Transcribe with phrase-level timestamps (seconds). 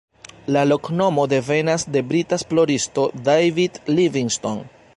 [0.53, 4.65] La loknomo devenas de brita esploristo David Livingstone.